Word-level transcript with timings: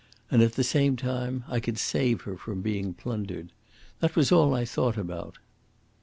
And 0.31 0.41
at 0.41 0.53
the 0.53 0.63
same 0.63 0.95
time 0.95 1.43
I 1.47 1.59
could 1.59 1.77
save 1.77 2.21
her 2.21 2.35
from 2.35 2.63
being 2.63 2.95
plundered. 2.95 3.51
That 3.99 4.15
was 4.15 4.31
all 4.31 4.55
I 4.55 4.65
thought 4.65 4.97
about." 4.97 5.37